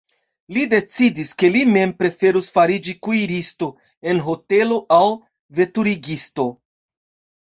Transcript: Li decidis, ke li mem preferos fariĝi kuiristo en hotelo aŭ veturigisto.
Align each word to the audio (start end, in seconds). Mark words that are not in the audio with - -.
Li 0.55 0.61
decidis, 0.69 1.33
ke 1.41 1.49
li 1.55 1.61
mem 1.73 1.91
preferos 1.99 2.49
fariĝi 2.57 2.95
kuiristo 3.09 3.67
en 4.13 4.25
hotelo 4.31 4.81
aŭ 4.99 5.03
veturigisto. 5.61 6.49